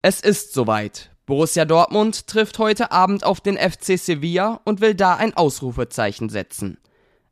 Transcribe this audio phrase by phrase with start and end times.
[0.00, 1.10] Es ist soweit.
[1.26, 6.78] Borussia Dortmund trifft heute Abend auf den FC Sevilla und will da ein Ausrufezeichen setzen.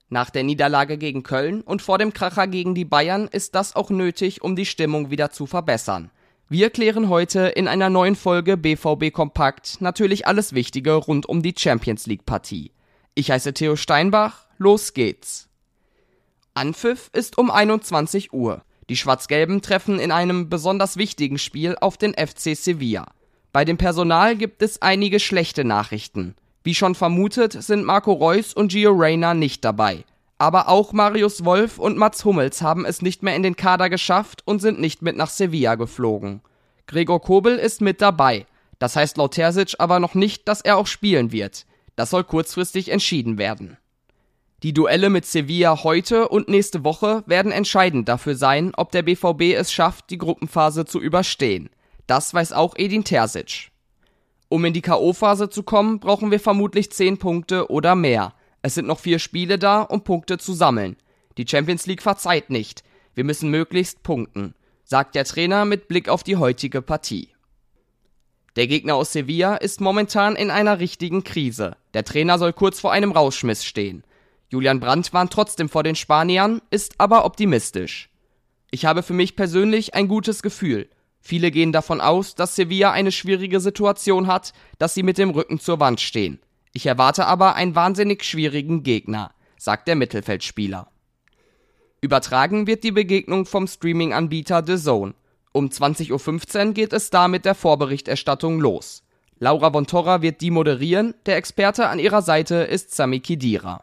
[0.08, 3.88] Nach der Niederlage gegen Köln und vor dem Kracher gegen die Bayern ist das auch
[3.90, 6.10] nötig, um die Stimmung wieder zu verbessern.
[6.48, 11.54] Wir klären heute in einer neuen Folge BVB Kompakt natürlich alles Wichtige rund um die
[11.56, 12.72] Champions League Partie.
[13.14, 15.48] Ich heiße Theo Steinbach, los geht's.
[16.54, 18.65] Anpfiff ist um 21 Uhr.
[18.88, 23.06] Die Schwarz-Gelben treffen in einem besonders wichtigen Spiel auf den FC Sevilla.
[23.52, 26.36] Bei dem Personal gibt es einige schlechte Nachrichten.
[26.62, 30.04] Wie schon vermutet, sind Marco Reus und Gio Reyna nicht dabei.
[30.38, 34.42] Aber auch Marius Wolf und Mats Hummels haben es nicht mehr in den Kader geschafft
[34.44, 36.42] und sind nicht mit nach Sevilla geflogen.
[36.86, 38.46] Gregor Kobel ist mit dabei.
[38.78, 41.66] Das heißt laut Terzic aber noch nicht, dass er auch spielen wird.
[41.96, 43.78] Das soll kurzfristig entschieden werden.
[44.62, 49.54] Die Duelle mit Sevilla heute und nächste Woche werden entscheidend dafür sein, ob der BVB
[49.54, 51.68] es schafft, die Gruppenphase zu überstehen.
[52.06, 53.70] Das weiß auch Edin Terzic.
[54.48, 58.32] Um in die K.O.-Phase zu kommen, brauchen wir vermutlich 10 Punkte oder mehr.
[58.62, 60.96] Es sind noch vier Spiele da, um Punkte zu sammeln.
[61.36, 62.82] Die Champions League verzeiht nicht.
[63.14, 64.54] Wir müssen möglichst punkten,
[64.84, 67.28] sagt der Trainer mit Blick auf die heutige Partie.
[68.56, 71.76] Der Gegner aus Sevilla ist momentan in einer richtigen Krise.
[71.92, 74.02] Der Trainer soll kurz vor einem Rauschmiss stehen.
[74.48, 78.10] Julian Brandt warnt trotzdem vor den Spaniern, ist aber optimistisch.
[78.70, 80.88] Ich habe für mich persönlich ein gutes Gefühl.
[81.20, 85.58] Viele gehen davon aus, dass Sevilla eine schwierige Situation hat, dass sie mit dem Rücken
[85.58, 86.38] zur Wand stehen.
[86.72, 90.88] Ich erwarte aber einen wahnsinnig schwierigen Gegner, sagt der Mittelfeldspieler.
[92.00, 95.14] Übertragen wird die Begegnung vom Streaming-Anbieter The Zone.
[95.52, 99.02] Um 20.15 Uhr geht es da mit der Vorberichterstattung los.
[99.38, 103.82] Laura Bontorra wird die moderieren, der Experte an ihrer Seite ist Sami Kidira.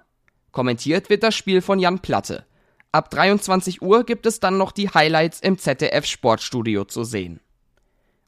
[0.54, 2.46] Kommentiert wird das Spiel von Jan Platte.
[2.92, 7.42] Ab 23 Uhr gibt es dann noch die Highlights im ZDF Sportstudio zu sehen.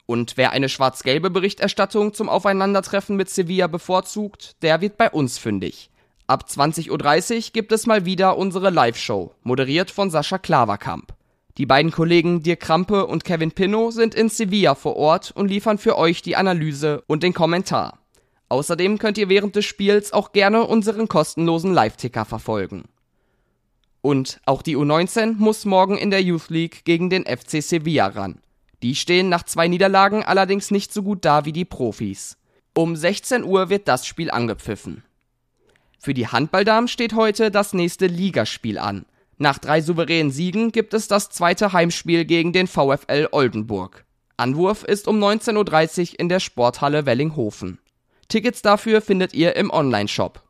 [0.07, 5.91] Und wer eine schwarz-gelbe Berichterstattung zum Aufeinandertreffen mit Sevilla bevorzugt, der wird bei uns fündig.
[6.25, 11.13] Ab 20.30 Uhr gibt es mal wieder unsere Live-Show, moderiert von Sascha Klaverkamp.
[11.59, 15.77] Die beiden Kollegen Dirk Krampe und Kevin Pinnow sind in Sevilla vor Ort und liefern
[15.77, 17.99] für euch die Analyse und den Kommentar.
[18.55, 22.85] Außerdem könnt ihr während des Spiels auch gerne unseren kostenlosen Live-Ticker verfolgen.
[23.99, 28.39] Und auch die U19 muss morgen in der Youth League gegen den FC Sevilla ran.
[28.81, 32.37] Die stehen nach zwei Niederlagen allerdings nicht so gut da wie die Profis.
[32.73, 35.03] Um 16 Uhr wird das Spiel angepfiffen.
[35.99, 39.05] Für die Handballdamen steht heute das nächste Ligaspiel an.
[39.37, 44.05] Nach drei souveränen Siegen gibt es das zweite Heimspiel gegen den VfL Oldenburg.
[44.37, 47.79] Anwurf ist um 19.30 Uhr in der Sporthalle Wellinghofen.
[48.27, 50.41] Tickets dafür findet ihr im Onlineshop.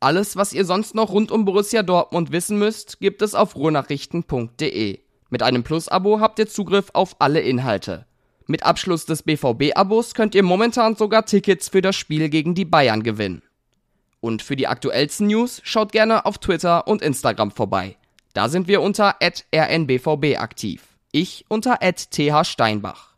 [0.00, 4.98] Alles, was ihr sonst noch rund um Borussia Dortmund wissen müsst, gibt es auf ruhrnachrichten.de.
[5.30, 8.06] Mit einem Plus-Abo habt ihr Zugriff auf alle Inhalte.
[8.46, 13.02] Mit Abschluss des BVB-Abos könnt ihr momentan sogar Tickets für das Spiel gegen die Bayern
[13.02, 13.42] gewinnen.
[14.20, 17.96] Und für die aktuellsten News schaut gerne auf Twitter und Instagram vorbei.
[18.34, 20.82] Da sind wir unter rnbvb aktiv.
[21.12, 23.13] Ich unter thsteinbach.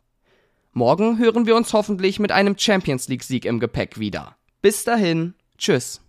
[0.77, 4.35] Morgen hören wir uns hoffentlich mit einem Champions League Sieg im Gepäck wieder.
[4.61, 6.01] Bis dahin, tschüss.